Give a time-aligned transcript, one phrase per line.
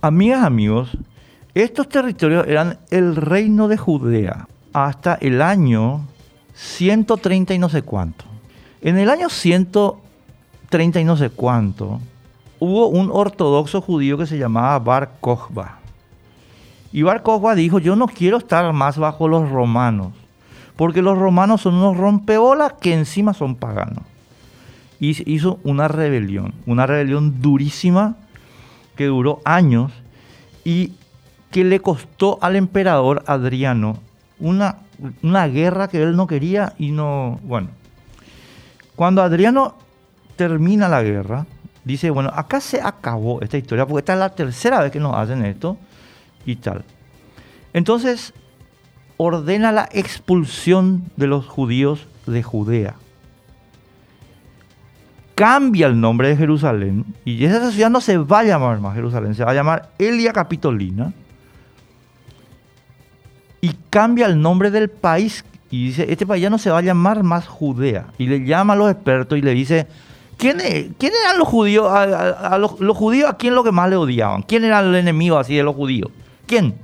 [0.00, 0.96] Amigas, amigos,
[1.54, 6.06] estos territorios eran el reino de Judea hasta el año
[6.54, 8.24] 130 y no sé cuánto.
[8.80, 11.98] En el año 130 y no sé cuánto,
[12.60, 15.80] hubo un ortodoxo judío que se llamaba Bar Kokhba.
[16.92, 20.12] Y Bar Kokhba dijo, yo no quiero estar más bajo los romanos,
[20.76, 24.04] porque los romanos son unos rompeolas que encima son paganos.
[25.00, 28.14] Y hizo una rebelión, una rebelión durísima
[28.98, 29.92] que duró años
[30.64, 30.92] y
[31.52, 33.96] que le costó al emperador Adriano
[34.40, 34.78] una,
[35.22, 37.68] una guerra que él no quería y no, bueno.
[38.96, 39.76] Cuando Adriano
[40.34, 41.46] termina la guerra,
[41.84, 45.14] dice, bueno, acá se acabó esta historia, porque esta es la tercera vez que nos
[45.14, 45.76] hacen esto
[46.44, 46.84] y tal.
[47.72, 48.34] Entonces,
[49.16, 52.96] ordena la expulsión de los judíos de Judea.
[55.38, 59.36] Cambia el nombre de Jerusalén y esa ciudad no se va a llamar más Jerusalén,
[59.36, 61.12] se va a llamar Elia Capitolina
[63.60, 66.82] y cambia el nombre del país y dice, este país ya no se va a
[66.82, 68.06] llamar más Judea.
[68.18, 69.86] Y le llama a los expertos y le dice,
[70.38, 70.58] ¿quién,
[70.98, 71.88] quién eran los judíos?
[71.88, 74.42] A, los, judíos a quién lo que más le odiaban?
[74.42, 76.10] ¿Quién era el enemigo así de los judíos?
[76.46, 76.74] ¿Quién?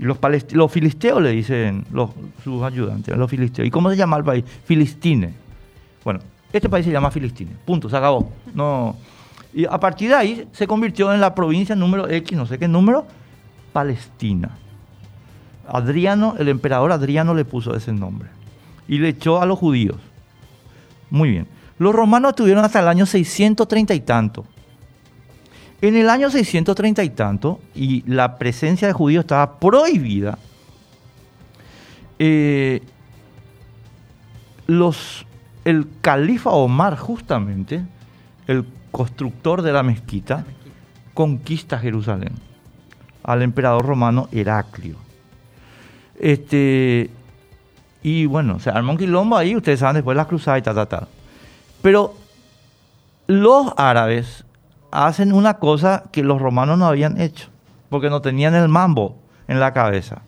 [0.00, 0.18] Y los,
[0.52, 2.10] los filisteos le dicen los,
[2.42, 3.68] sus ayudantes, los filisteos.
[3.68, 4.44] ¿Y cómo se llama el país?
[4.64, 5.34] Filistine.
[6.02, 6.20] Bueno,
[6.56, 7.52] este país se llama Filistine.
[7.64, 8.30] Punto, se acabó.
[8.54, 8.96] No.
[9.54, 12.68] Y a partir de ahí se convirtió en la provincia número X, no sé qué
[12.68, 13.06] número,
[13.72, 14.50] Palestina.
[15.68, 18.28] Adriano, el emperador Adriano le puso ese nombre
[18.88, 19.96] y le echó a los judíos.
[21.10, 21.46] Muy bien.
[21.78, 24.44] Los romanos estuvieron hasta el año 630 y tanto.
[25.80, 30.38] En el año 630 y tanto, y la presencia de judíos estaba prohibida,
[32.18, 32.80] eh,
[34.66, 35.26] los,
[35.66, 37.84] el califa Omar, justamente,
[38.46, 40.44] el constructor de la mezquita,
[41.12, 42.34] conquista Jerusalén
[43.24, 44.94] al emperador romano Heraclio.
[46.20, 47.10] Este,
[48.00, 50.86] y bueno, se armó un quilombo ahí, ustedes saben, después las cruzadas y tal, tal,
[50.86, 51.08] tal.
[51.82, 52.14] Pero
[53.26, 54.44] los árabes
[54.92, 57.48] hacen una cosa que los romanos no habían hecho,
[57.90, 59.16] porque no tenían el mambo
[59.48, 60.22] en la cabeza.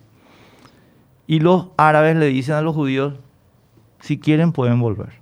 [1.27, 3.13] Y los árabes le dicen a los judíos,
[4.01, 5.18] si quieren pueden volver.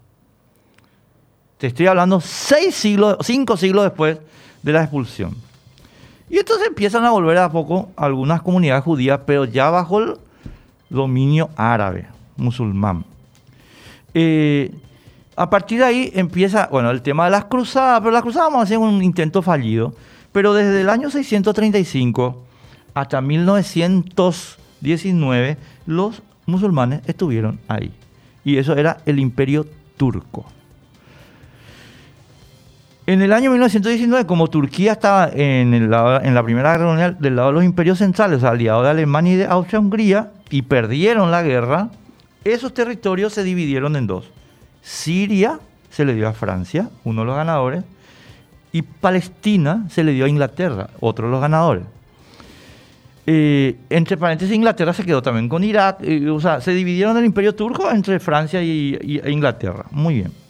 [1.58, 4.20] Te estoy hablando seis siglos, cinco siglos después
[4.62, 5.36] de la expulsión.
[6.30, 10.18] Y entonces empiezan a volver a poco algunas comunidades judías, pero ya bajo el
[10.90, 13.06] dominio árabe, musulmán.
[14.14, 14.76] Eh,
[15.36, 18.60] a partir de ahí empieza, bueno, el tema de las cruzadas, pero las cruzadas vamos
[18.60, 19.96] a hacer un intento fallido,
[20.32, 22.44] pero desde el año 635
[22.94, 27.92] hasta 1919 los musulmanes estuvieron ahí.
[28.44, 29.66] Y eso era el imperio
[29.98, 30.46] turco.
[33.08, 37.54] En el año 1919, como Turquía estaba en, la Primera Guerra Mundial del lado de
[37.54, 41.90] los imperios centrales, aliados de Alemania y de Austria-Hungría, y perdieron la guerra,
[42.44, 44.30] esos territorios se dividieron en dos.
[44.82, 47.86] Siria se le dio a Francia, uno de los ganadores,
[48.74, 51.86] y Palestina se le dio a Inglaterra, otro de los ganadores.
[53.26, 57.24] Eh, entre paréntesis, Inglaterra se quedó también con Irak, eh, o sea, se dividieron el
[57.24, 59.86] imperio turco entre Francia y, e Inglaterra.
[59.92, 60.47] Muy bien.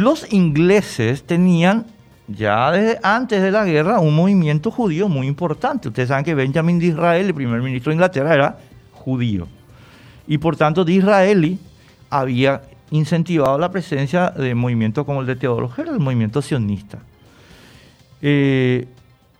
[0.00, 1.84] Los ingleses tenían
[2.26, 5.88] ya desde antes de la guerra un movimiento judío muy importante.
[5.88, 8.58] Ustedes saben que Benjamin de Israel, el primer ministro de Inglaterra, era
[8.94, 9.46] judío.
[10.26, 11.58] Y por tanto, de Israeli
[12.08, 17.00] había incentivado la presencia de movimientos como el de Teodoro el movimiento sionista.
[18.22, 18.88] Eh,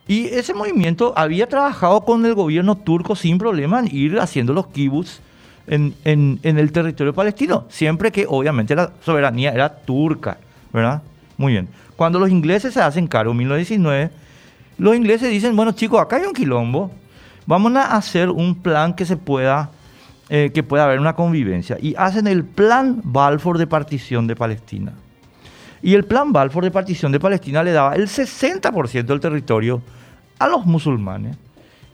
[0.07, 4.67] y ese movimiento había trabajado con el gobierno turco sin problema en ir haciendo los
[4.67, 5.21] kibbutz
[5.65, 5.95] en
[6.43, 10.37] el territorio palestino, siempre que obviamente la soberanía era turca.
[10.73, 11.01] ¿Verdad?
[11.37, 11.67] Muy bien.
[11.95, 14.11] Cuando los ingleses se hacen cargo en 1919,
[14.77, 16.91] los ingleses dicen, bueno chicos, acá hay un quilombo,
[17.45, 19.71] vamos a hacer un plan que se pueda,
[20.29, 21.77] eh, que pueda haber una convivencia.
[21.81, 24.93] Y hacen el plan Balfour de partición de Palestina.
[25.83, 29.81] Y el plan Balfour de partición de Palestina le daba el 60% del territorio
[30.39, 31.37] a los musulmanes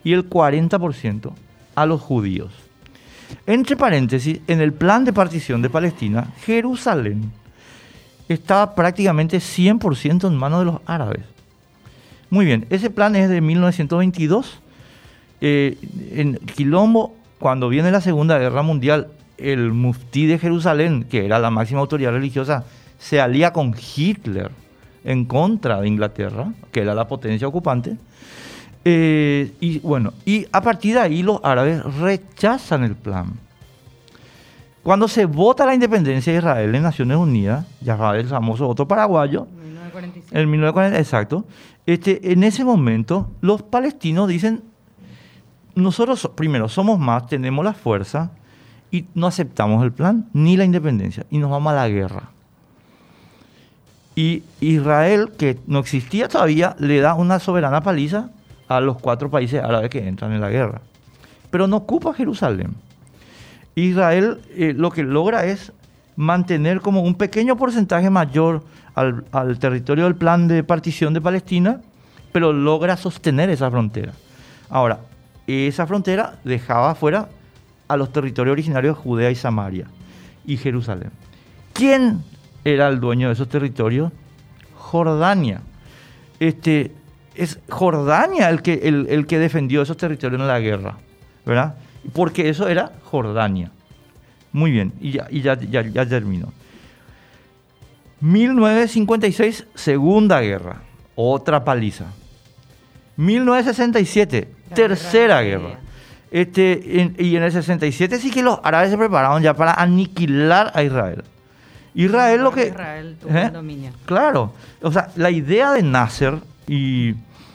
[0.04, 1.32] y el 40%
[1.74, 2.52] a los judíos.
[3.46, 7.30] Entre paréntesis, en el plan de partición de Palestina, Jerusalén
[8.28, 11.22] estaba prácticamente 100% en manos de los árabes.
[12.30, 14.60] Muy bien, ese plan es de 1922.
[15.40, 15.78] Eh,
[16.12, 19.08] en Quilombo, cuando viene la Segunda Guerra Mundial,
[19.38, 22.64] el muftí de Jerusalén, que era la máxima autoridad religiosa,
[22.98, 24.50] se alía con Hitler
[25.04, 27.96] en contra de Inglaterra, que era la potencia ocupante.
[28.84, 33.32] Eh, y bueno, y a partir de ahí los árabes rechazan el plan
[34.88, 38.88] Cuando se vota la independencia de Israel en Naciones Unidas, ya va el famoso voto
[38.88, 40.28] paraguayo, 1945.
[40.34, 41.44] en 1940, exacto,
[41.84, 44.62] este, en ese momento los palestinos dicen,
[45.74, 48.30] nosotros so- primero somos más, tenemos la fuerza
[48.90, 52.30] y no aceptamos el plan ni la independencia y nos vamos a la guerra.
[54.16, 58.30] Y Israel, que no existía todavía, le da una soberana paliza
[58.68, 60.80] a los cuatro países árabes que entran en la guerra.
[61.50, 62.87] Pero no ocupa Jerusalén.
[63.84, 65.72] Israel eh, lo que logra es
[66.16, 68.64] mantener como un pequeño porcentaje mayor
[68.94, 71.80] al, al territorio del plan de partición de Palestina,
[72.32, 74.12] pero logra sostener esa frontera.
[74.68, 75.00] Ahora,
[75.46, 77.28] esa frontera dejaba fuera
[77.86, 79.86] a los territorios originarios de Judea y Samaria
[80.44, 81.10] y Jerusalén.
[81.72, 82.22] ¿Quién
[82.64, 84.12] era el dueño de esos territorios?
[84.74, 85.62] Jordania.
[86.40, 86.92] Este,
[87.34, 90.96] es Jordania el que, el, el que defendió esos territorios en la guerra,
[91.46, 91.76] ¿verdad?
[92.12, 93.70] Porque eso era Jordania.
[94.52, 96.52] Muy bien, y ya, y ya, ya, ya termino.
[98.20, 100.82] 1956, Segunda Guerra,
[101.14, 102.06] otra paliza.
[103.16, 105.78] 1967, La Tercera Guerra.
[106.30, 110.70] Este, en- y en el 67 sí que los árabes se prepararon ya para aniquilar
[110.74, 111.24] a Israel.
[111.94, 112.66] Israel lo que...
[112.68, 113.44] Israel tuvo ¿Eh?
[113.46, 113.92] el dominio.
[114.04, 114.52] Claro,
[114.82, 117.14] o sea, la idea de Nasser y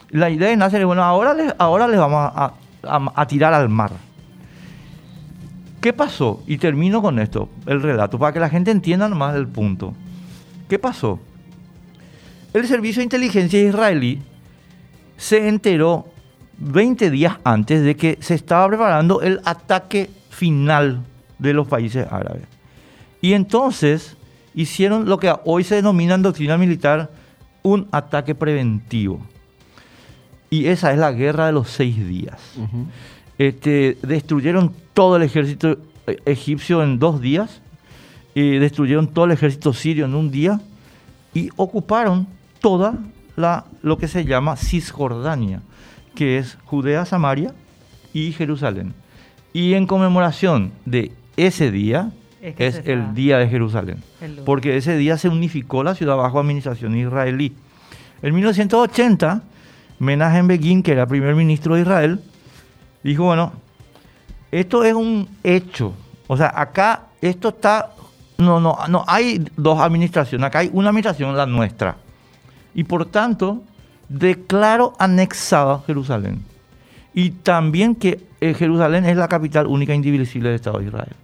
[0.09, 2.53] la idea de Nasser es, bueno, ahora les, ahora les vamos a,
[2.83, 3.91] a- a tirar al mar.
[5.83, 6.41] ¿Qué pasó?
[6.47, 9.93] Y termino con esto, el relato, para que la gente entienda más el punto.
[10.69, 11.19] ¿Qué pasó?
[12.53, 14.21] El servicio de inteligencia israelí
[15.17, 16.07] se enteró
[16.57, 21.03] 20 días antes de que se estaba preparando el ataque final
[21.37, 22.43] de los países árabes.
[23.19, 24.15] Y entonces
[24.55, 27.11] hicieron lo que hoy se denomina en doctrina militar
[27.61, 29.19] un ataque preventivo.
[30.49, 32.39] Y esa es la guerra de los seis días.
[32.55, 32.85] Ujú.
[33.37, 37.61] Este, destruyeron todo el ejército eh, egipcio en dos días,
[38.35, 40.59] y destruyeron todo el ejército sirio en un día
[41.33, 42.27] y ocuparon
[42.59, 42.95] toda
[43.35, 45.61] la, lo que se llama Cisjordania,
[46.15, 47.53] que es Judea, Samaria
[48.13, 48.93] y Jerusalén.
[49.53, 52.11] Y en conmemoración de ese día
[52.41, 54.03] Es que es el día de Jerusalén,
[54.45, 57.53] porque ese día se unificó la ciudad bajo administración israelí.
[58.21, 59.43] En 1980,
[59.99, 62.19] Menachem Begin, que era primer ministro de Israel,
[63.03, 63.53] dijo, bueno,
[64.59, 65.93] esto es un hecho.
[66.27, 67.91] O sea, acá esto está...
[68.37, 71.95] No, no, no hay dos administraciones, acá hay una administración, la nuestra.
[72.73, 73.61] Y por tanto,
[74.09, 76.43] declaro anexada Jerusalén.
[77.13, 81.15] Y también que eh, Jerusalén es la capital única e indivisible del Estado de Israel.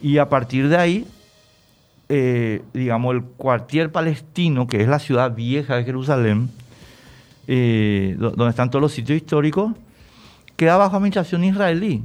[0.00, 1.06] Y a partir de ahí,
[2.08, 6.50] eh, digamos, el cuartier palestino, que es la ciudad vieja de Jerusalén,
[7.46, 9.72] eh, do- donde están todos los sitios históricos,
[10.56, 12.02] queda bajo administración israelí,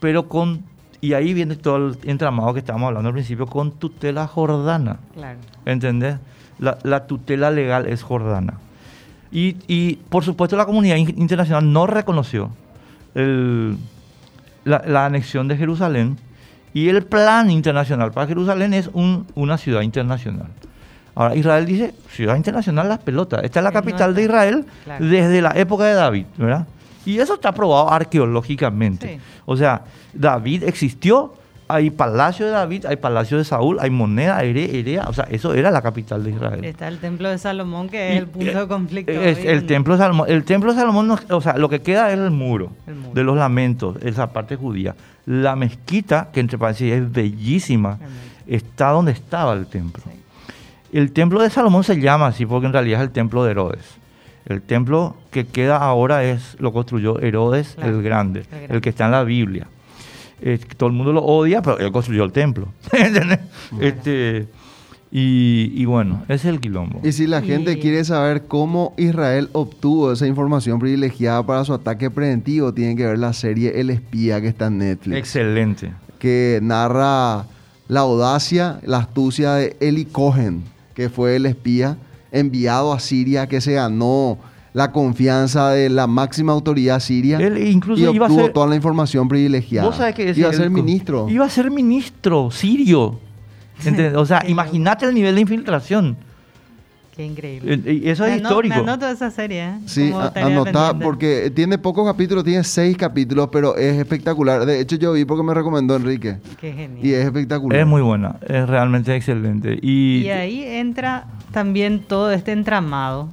[0.00, 0.62] pero con,
[1.00, 4.98] y ahí viene todo el entramado que estábamos hablando al principio, con tutela jordana.
[5.14, 5.38] Claro.
[5.66, 6.16] ¿Entendés?
[6.58, 8.54] La, la tutela legal es jordana.
[9.32, 12.50] Y, y, por supuesto la comunidad in- internacional no reconoció
[13.14, 13.76] el-
[14.64, 16.18] la, la anexión de Jerusalén
[16.74, 20.48] y el plan internacional para Jerusalén es un- una ciudad internacional.
[21.14, 23.42] Ahora Israel dice, ciudad internacional las pelotas.
[23.42, 24.22] Esta es la capital de.
[24.24, 25.04] Israel Claro.
[25.06, 26.66] desde la época de David, ¿verdad?
[27.06, 29.16] Y eso está probado arqueológicamente.
[29.16, 29.20] Sí.
[29.46, 29.82] O sea,
[30.12, 31.34] David existió,
[31.66, 35.54] hay palacio de David, hay palacio de Saúl, hay moneda, Ere- Erea, o sea, eso
[35.54, 36.64] era la capital de Israel.
[36.64, 39.12] Está el templo de Salomón, que Y, es el punto eh, de conflicto.
[39.12, 40.26] es hoy el templo de Salomón.
[40.28, 43.14] El templo de Salomón, no- o sea, lo que queda es el muro, El muro.
[43.14, 44.94] de los lamentos, esa parte judía.
[45.26, 47.98] La mezquita, que entre paréntesis es bellísima,
[48.46, 50.02] está donde estaba el templo.
[50.04, 50.18] Sí.
[50.92, 53.84] El templo de Salomón se llama así porque en realidad es el templo de Herodes.
[54.50, 59.04] El templo que queda ahora es lo construyó Herodes Claro, el, grande, el que está
[59.06, 59.66] en la Biblia.
[60.42, 62.68] Eh, todo el mundo lo odia, pero él construyó el templo.
[62.92, 63.38] ¿Entendés?
[63.80, 64.48] este,
[65.12, 67.00] y, y bueno, ese es el quilombo.
[67.04, 71.74] Y si la gente Y- quiere saber cómo Israel obtuvo esa información privilegiada para su
[71.74, 75.16] ataque preventivo, tienen que ver la serie El Espía que está en Netflix.
[75.16, 75.92] Excelente.
[76.18, 77.46] que narra
[77.88, 80.62] la audacia, la astucia de Eli Cohen,
[80.94, 81.96] que fue el espía
[82.32, 84.38] enviado a Siria que se ganó
[84.72, 88.66] la confianza de la máxima autoridad siria Él incluso y iba a obtuvo ser- toda
[88.68, 89.88] la información privilegiada.
[89.88, 91.28] Vos sabés que ese- iba a ser el- ministro.
[91.28, 93.18] Iba a ser ministro sirio.
[93.78, 94.14] ¿Entendés?
[94.14, 96.16] O sea, Qué imagínate el nivel de infiltración.
[97.16, 97.80] Qué increíble.
[97.84, 98.76] Eh, y Eso es Me histórico.
[98.76, 99.72] Me anoto esa serie, ¿eh?
[99.86, 101.04] Sí, Como a- tarea anotá, pendiente.
[101.04, 104.64] porque tiene pocos capítulos, tiene seis capítulos, pero es espectacular.
[104.64, 106.36] De hecho, yo vi porque me recomendó Enrique.
[106.60, 107.04] Qué genial.
[107.04, 107.80] Y es espectacular.
[107.80, 109.76] Es muy buena, es realmente excelente.
[109.82, 113.28] Y, Y ahí entra también todo este entramado,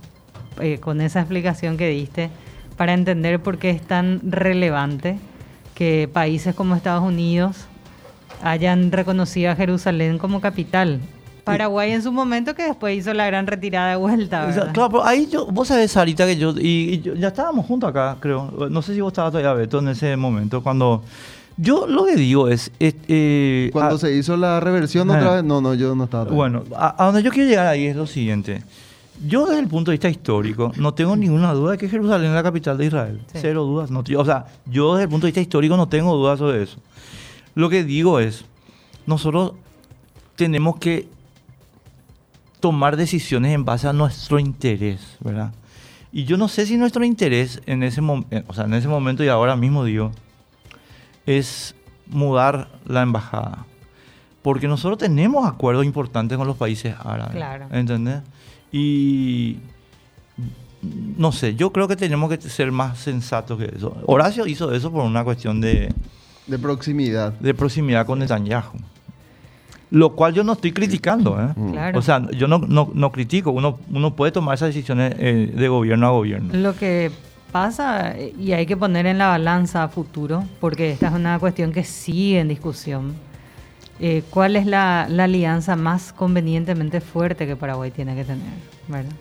[0.59, 2.29] eh, con esa explicación que diste,
[2.77, 5.17] para entender por qué es tan relevante
[5.75, 7.65] que países como Estados Unidos
[8.43, 10.99] hayan reconocido a Jerusalén como capital.
[11.43, 14.45] Paraguay en su momento que después hizo la gran retirada de vuelta.
[14.73, 17.89] Claro, pero ahí yo, vos sabés, Sarita, que yo, y, y yo- ya estábamos juntos
[17.89, 18.51] acá, creo.
[18.69, 21.03] No sé si vos estabas todavía, Beto, en ese momento, cuando...
[21.57, 22.71] Yo lo que digo es...
[22.79, 25.17] es, eh, Cuando a- se hizo la reversión Ah.
[25.17, 26.25] otra vez, no, no, yo no estaba.
[26.25, 26.37] todavía.
[26.59, 28.63] Bueno, a, a donde yo quiero llegar ahí es lo siguiente.
[29.27, 32.35] Yo desde el punto de vista histórico no tengo ninguna duda de que Jerusalén es
[32.35, 33.19] la capital de Israel.
[33.33, 33.39] Sí.
[33.41, 33.89] Cero dudas.
[33.89, 36.77] No, o sea, yo desde el punto de vista histórico no tengo dudas sobre eso.
[37.55, 38.45] Lo que digo es,
[39.07, 39.53] nosotros
[40.35, 41.07] tenemos que
[42.59, 45.51] tomar decisiones en base a nuestro interés, ¿verdad?
[46.11, 48.87] Y yo no sé si nuestro interés en ese, mom- eh, o sea, en ese
[48.87, 50.11] momento y ahora mismo digo,
[51.27, 51.75] es
[52.07, 53.65] mudar la embajada.
[54.41, 57.35] Porque nosotros tenemos acuerdos importantes con los países árabes.
[57.35, 57.67] Claro.
[57.71, 58.21] ¿Entendés?
[58.71, 59.57] Y
[61.17, 63.97] no sé, yo creo que tenemos que ser más sensatos que eso.
[64.05, 65.93] Horacio hizo eso por una cuestión de,
[66.47, 67.33] De proximidad.
[67.33, 68.77] de proximidad con Netanyahu.
[69.89, 71.41] Lo cual yo no estoy criticando.
[71.41, 71.53] ¿eh?
[71.55, 71.71] Mm.
[71.71, 71.99] Claro.
[71.99, 73.51] O sea, yo no, no, no critico.
[73.51, 76.53] Uno, uno puede tomar esas decisiones eh, de gobierno a gobierno.
[76.53, 77.09] Lo que
[77.51, 81.39] pasa, eh, y hay que poner en la balanza a futuro, porque esta es una
[81.39, 83.15] cuestión que sigue en discusión,
[83.99, 88.43] eh, ¿cuál es la, la alianza más convenientemente fuerte que Paraguay tiene que tener?
[88.87, 89.11] ¿verdad?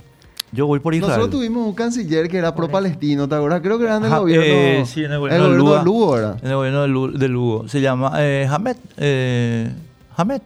[0.53, 1.11] Yo voy por Israel.
[1.19, 3.61] Nosotros tuvimos un canciller que era pro-palestino, ¿te acuerdas?
[3.63, 4.45] Creo que era gobierno.
[4.47, 5.83] eh, sí, en el gobierno de de Lugo.
[5.83, 6.39] Lugo, ¿verdad?
[6.43, 7.69] En el gobierno de, Lu- de Lugo.
[7.69, 8.77] Se llama eh, Hamed.
[8.97, 9.71] eh,
[10.17, 10.41] Hamed.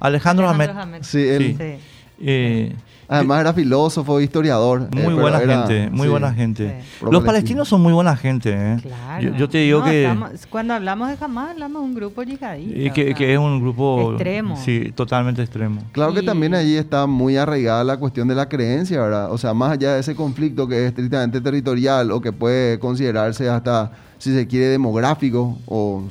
[0.00, 0.96] Alejandro, Alejandro Hamed.
[0.96, 1.02] Hamed.
[1.02, 1.56] Sí, él.
[1.58, 1.84] Sí.
[2.20, 2.76] Eh,
[3.08, 4.88] Además era filósofo, historiador.
[4.96, 6.08] eh, muy buena era- gente, muy sí.
[6.08, 6.82] buena gente.
[6.98, 7.04] Sí.
[7.10, 8.50] Los palestinos son muy buena gente.
[8.54, 8.76] ¿eh?
[8.82, 9.22] Claro.
[9.22, 12.22] Yo, yo te digo No, que, estamos- cuando hablamos de Hamas, hablamos de un grupo
[12.22, 12.78] yihadista.
[12.78, 14.56] eh, o que, sea, que es un grupo extremo.
[14.56, 15.82] Sí, totalmente extremo.
[15.92, 19.30] Claro que Y- también allí está muy arraigada la cuestión de la creencia, ¿verdad?
[19.32, 23.48] O sea, más allá de ese conflicto que es estrictamente territorial o que puede considerarse
[23.48, 26.02] hasta, si se quiere, demográfico o,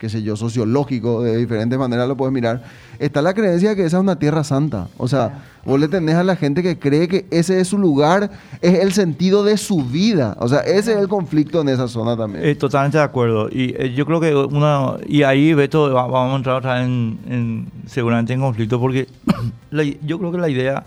[0.00, 2.62] qué sé yo, sociológico, de diferentes maneras lo puedes mirar,
[2.98, 4.88] está la creencia de que esa es una tierra santa.
[4.96, 5.42] O sea, Claro.
[5.66, 8.30] vos le tenés a la gente que cree que ese es su lugar,
[8.62, 10.36] es el sentido de su vida.
[10.40, 12.42] O sea, ese es el conflicto en esa zona también.
[12.46, 13.48] Eh, totalmente de acuerdo.
[13.50, 14.94] Y eh, yo creo que una.
[15.06, 19.06] Y ahí, Beto, va- vamos a entrar otra vez en, en- seguramente en conflicto, porque
[19.70, 20.84] la yo creo que la idea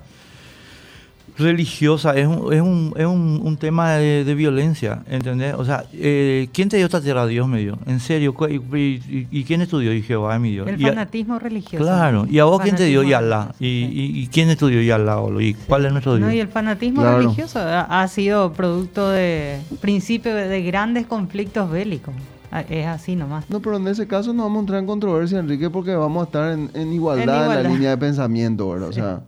[1.37, 5.53] religiosa es un, es un, es un, un tema de, de violencia, ¿entendés?
[5.55, 7.25] O sea, eh, ¿quién te dio esta tierra?
[7.25, 7.77] Dios me dio.
[7.85, 9.93] En serio, ¿cu- y, y- y quién estudió?
[9.93, 10.67] Y Jehová es mi Dios.
[10.67, 11.83] El Y a- fanatismo religioso.
[11.83, 12.25] Claro.
[12.29, 13.03] ¿Y a vos quién te dio?
[13.03, 14.81] Y religioso, ¿Y, y, y quién estudió?
[14.81, 15.41] Y boludo.
[15.41, 16.27] ¿Y cuál es nuestro Dios?
[16.27, 17.17] No, y el fanatismo Claro.
[17.19, 22.13] religioso ha, ha sido producto de principio de, de grandes conflictos bélicos.
[22.51, 23.49] Ah, Es así nomás.
[23.49, 26.25] No, pero en ese caso no vamos a entrar en controversia, Enrique, porque vamos a
[26.25, 28.89] estar en, en igualdad en, la línea de pensamiento, ¿verdad?
[28.89, 29.21] O sea,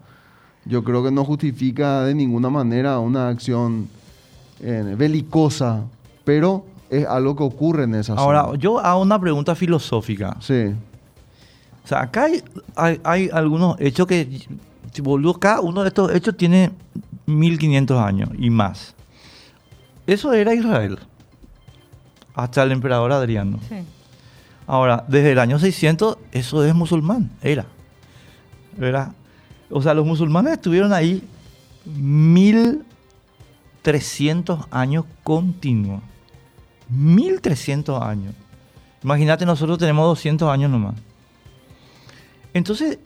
[0.66, 3.88] yo creo que no justifica de ninguna manera una acción
[4.62, 5.84] eh, belicosa,
[6.24, 8.58] pero es algo que ocurre en esa Ahora, zona.
[8.60, 10.38] yo hago una pregunta filosófica.
[10.40, 10.74] Sí,
[11.84, 12.44] O sea, acá hay,
[12.76, 14.42] hay, hay algunos hechos que,
[14.92, 16.72] si, boludo, cada uno de estos hechos tiene
[17.26, 18.96] 1500 años y más.
[20.08, 21.00] Eso era Israel.
[22.36, 23.60] Hasta el emperador Adriano.
[23.70, 23.76] Sí.
[24.68, 27.66] Ahora, desde el año 600, eso es musulmán, era.
[28.78, 29.12] ¿Verdad?
[29.70, 31.24] O sea, los musulmanes estuvieron ahí
[33.84, 36.02] 1300 años continuos.
[36.90, 38.34] 1300 años.
[39.04, 40.96] Imagínate, nosotros tenemos 200 años nomás.
[42.54, 43.00] Entonces,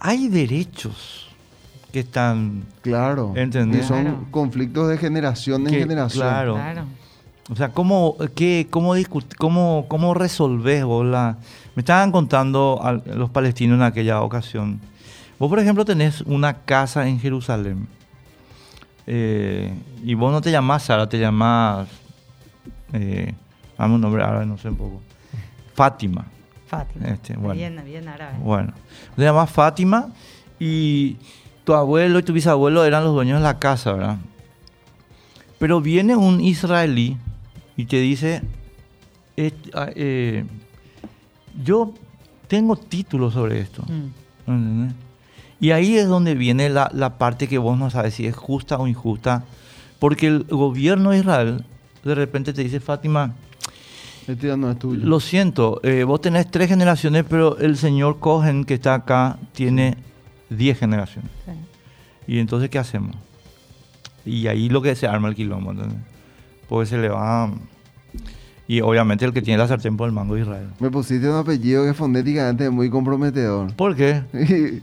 [0.00, 1.28] hay derechos
[1.92, 2.64] que están.
[2.80, 3.32] claro.
[3.36, 3.84] ¿Entendés?
[3.84, 4.24] Y son Claro.
[4.30, 6.22] conflictos de generación en Que- generación.
[6.26, 6.54] claro.
[6.54, 6.84] Claro.
[7.50, 8.94] O sea, ¿cómo, qué, cómo,
[9.36, 11.36] cómo, cómo resolvés vos la...?
[11.74, 14.80] Me estaban contando los palestinos en aquella ocasión.
[15.42, 17.88] Vos, por ejemplo, tenés una casa en Jerusalén.
[19.08, 21.88] eh, y vos no te llamás Sara, te llamás...
[22.92, 23.34] Eh,
[23.76, 25.00] dame un nombre árabe, no sé un poco.
[25.74, 26.26] Fátima.
[26.68, 27.08] Fátima.
[27.08, 27.54] Este, bueno.
[27.54, 28.38] Bien, bien árabe.
[28.38, 28.72] Bueno,
[29.16, 30.10] te llamas Fátima
[30.60, 31.16] y
[31.64, 34.18] tu abuelo y tu bisabuelo eran los dueños de la casa, ¿verdad?
[35.58, 37.16] Pero viene un israelí
[37.76, 38.42] y te dice,
[39.36, 40.44] "Et- ah, eh,
[41.64, 41.94] yo
[42.46, 43.82] tengo títulos sobre esto.
[43.88, 44.48] Mm.
[44.48, 44.94] ¿entendés?
[45.62, 48.78] Y ahí es donde viene la, la parte que vos no sabes si es justa
[48.78, 49.44] o injusta,
[50.00, 51.64] porque el gobierno de Israel
[52.02, 53.34] de repente te dice, Fátima,
[54.26, 55.06] Este ya no es tuyo.
[55.06, 59.96] lo siento, eh, vos tenés tres generaciones, pero el señor Cohen que está acá tiene
[60.50, 61.30] diez generaciones.
[61.46, 61.52] Sí.
[62.26, 63.14] ¿Y entonces qué hacemos?
[64.26, 65.98] Y ahí lo que se arma el quilombo, ¿entendés?
[66.68, 67.52] Porque se le va...
[68.66, 70.70] Y obviamente el que tiene la sartén por el mango es Israel.
[70.80, 73.72] Me pusiste un apellido que fonéticamente es muy comprometedor.
[73.74, 74.22] ¿Por qué?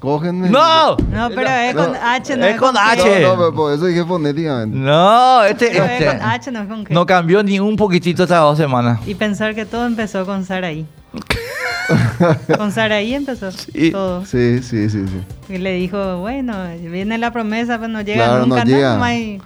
[0.00, 0.48] Cógenme.
[0.50, 0.96] ¡No!
[0.96, 2.76] No, pero es con No, H, no es con.
[2.76, 3.20] H.
[3.20, 4.76] No, no, pero por eso dije fonéticamente.
[4.76, 6.90] No, este, Pero es este con H, no es con G.
[6.90, 8.98] no cambió ni un poquitito estas dos semanas.
[9.06, 10.86] Y pensar que todo empezó con Saraí.
[12.56, 13.90] Con Saraí empezó Sí.
[13.90, 14.24] todo.
[14.24, 15.52] Sí, sí, sí, sí.
[15.54, 16.54] Y le dijo, bueno,
[16.90, 18.80] viene la promesa, pero no llega Claro, no nunca, llega.
[18.90, 19.42] nada más y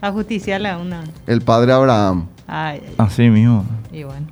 [0.00, 1.02] a justiciarle a una.
[1.26, 2.26] El padre Abraham.
[2.46, 3.64] Ay, ay, Así mismo.
[3.92, 4.26] y bueno.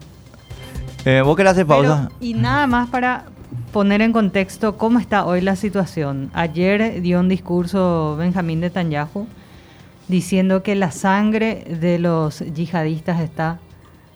[1.04, 2.08] Eh, ¿Vos querés hacer pausa?
[2.08, 3.24] Pero, y nada más para
[3.72, 6.30] poner en contexto cómo está hoy la situación.
[6.34, 9.26] Ayer dio un discurso Benjamín Netanyahu
[10.08, 13.58] diciendo que la sangre de los yihadistas está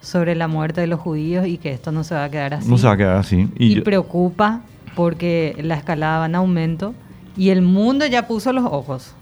[0.00, 2.68] sobre la muerte de los judíos y que esto no se va a quedar así.
[2.68, 3.48] No se va a quedar así.
[3.58, 4.62] Y, Y yo- preocupa
[4.96, 6.94] porque la escalada va en aumento
[7.36, 9.14] y el mundo ya puso los ojos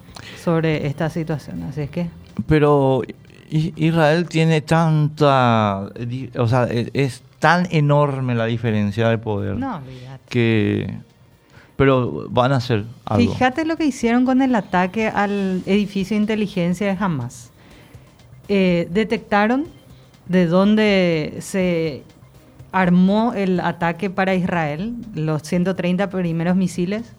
[0.42, 1.62] sobre esta situación.
[1.64, 2.08] Así es que
[2.46, 3.02] Pero
[3.50, 5.90] Israel tiene tanta...
[6.38, 10.22] O sea, e- es tan enorme la diferencia de poder no olvídate.
[10.28, 10.94] que...
[11.76, 13.32] Pero van a hacer algo.
[13.32, 17.50] Fíjate lo que hicieron con el ataque al edificio de inteligencia de Hamas.
[18.48, 19.64] Eh, detectaron
[20.26, 22.02] de dónde se
[22.70, 27.14] armó el ataque para Israel, los 130 primeros misiles,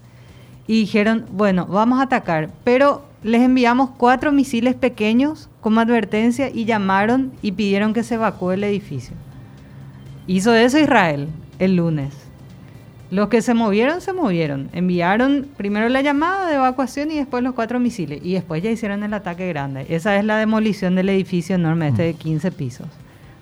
[0.67, 6.65] y dijeron, bueno, vamos a atacar, pero les enviamos cuatro misiles pequeños como advertencia y
[6.65, 9.15] llamaron y pidieron que se evacúe el edificio.
[10.31, 11.27] Hizo eso Israel
[11.59, 12.13] el lunes.
[13.09, 14.69] Los que se movieron, se movieron.
[14.71, 18.21] Enviaron primero la llamada de evacuación y después los cuatro misiles.
[18.23, 19.85] Y después ya hicieron el ataque grande.
[19.89, 22.87] Esa es la demolición del edificio enorme, este de 15 pisos,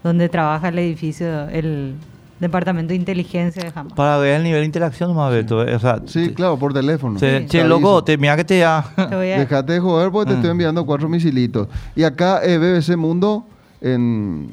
[0.03, 1.93] donde trabaja el edificio, el
[2.39, 3.93] Departamento de Inteligencia de Hamas.
[3.93, 5.57] Para ver el nivel de interacción más Beto.
[5.59, 7.19] O sea, Sí, claro, por teléfono.
[7.19, 7.45] te- Sí.
[7.47, 8.83] che, Te loco, te, mira que te ya.
[8.95, 10.39] Te voy a- Dejate de joder porque te Mm.
[10.39, 11.67] estoy enviando cuatro misilitos.
[11.95, 13.45] Y acá eh, BBC Mundo
[13.81, 14.49] en-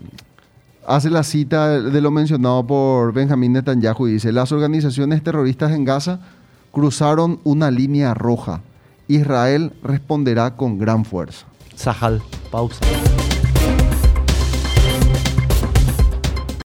[0.86, 5.84] hace la cita de, lo mencionado por Benjamín Netanyahu y dice, las organizaciones terroristas en
[5.84, 6.20] Gaza
[6.70, 8.62] cruzaron una línea roja.
[9.08, 11.46] Israel responderá con gran fuerza.
[11.74, 12.84] Sahal, pausa.